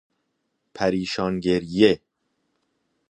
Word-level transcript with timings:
پریشان 0.75 1.39
گریه 1.39 2.01